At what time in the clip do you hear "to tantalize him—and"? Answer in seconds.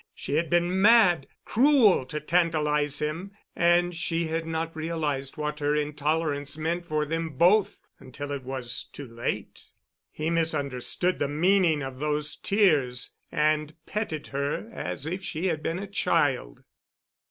2.07-3.93